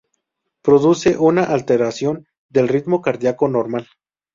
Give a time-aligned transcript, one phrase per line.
[0.63, 3.87] Produce una alteración del ritmo cardíaco normal.